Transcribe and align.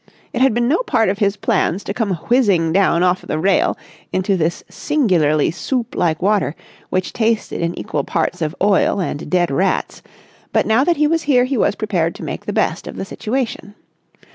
It 0.33 0.41
had 0.41 0.55
been 0.55 0.67
no 0.67 0.79
part 0.79 1.09
of 1.09 1.19
his 1.19 1.37
plans 1.37 1.83
to 1.83 1.93
come 1.93 2.15
whizzing 2.27 2.73
down 2.73 3.03
off 3.03 3.21
the 3.21 3.37
rail 3.37 3.77
into 4.11 4.35
this 4.35 4.63
singularly 4.67 5.51
soup 5.51 5.93
like 5.93 6.23
water 6.23 6.55
which 6.89 7.13
tasted 7.13 7.61
in 7.61 7.77
equal 7.77 8.03
parts 8.03 8.41
of 8.41 8.55
oil 8.63 8.99
and 8.99 9.29
dead 9.29 9.51
rats; 9.51 10.01
but, 10.53 10.65
now 10.65 10.83
that 10.85 10.97
he 10.97 11.05
was 11.05 11.21
here 11.29 11.43
he 11.43 11.55
was 11.55 11.75
prepared 11.75 12.15
to 12.15 12.23
make 12.23 12.47
the 12.47 12.51
best 12.51 12.87
of 12.87 12.95
the 12.95 13.05
situation. 13.05 13.75